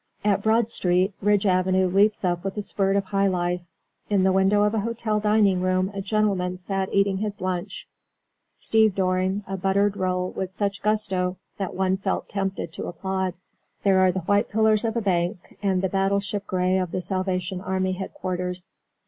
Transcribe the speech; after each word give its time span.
At 0.25 0.41
Broad 0.41 0.71
Street, 0.71 1.13
Ridge 1.21 1.45
Avenue 1.45 1.87
leaps 1.87 2.25
up 2.25 2.43
with 2.43 2.57
a 2.57 2.61
spurt 2.63 2.95
of 2.95 3.03
high 3.05 3.27
life. 3.27 3.61
In 4.09 4.23
the 4.23 4.31
window 4.31 4.63
of 4.63 4.73
a 4.73 4.79
hotel 4.79 5.19
dining 5.19 5.61
room 5.61 5.91
a 5.93 6.01
gentleman 6.01 6.57
sat 6.57 6.91
eating 6.91 7.17
his 7.19 7.39
lunch, 7.39 7.87
stevedoring 8.51 9.43
a 9.47 9.57
buttered 9.57 9.95
roll 9.95 10.31
with 10.31 10.51
such 10.51 10.81
gusto 10.81 11.37
that 11.59 11.75
one 11.75 11.97
felt 11.97 12.29
tempted 12.29 12.73
to 12.73 12.87
applaud. 12.87 13.35
There 13.83 13.99
are 13.99 14.11
the 14.11 14.21
white 14.21 14.49
pillars 14.49 14.83
of 14.83 14.97
a 14.97 15.01
bank 15.01 15.59
and 15.61 15.83
the 15.83 15.87
battleship 15.89 16.47
gray 16.47 16.79
of 16.79 16.89
the 16.89 17.01
Salvation 17.01 17.61
Army 17.61 17.91
headquarters. 17.91 18.69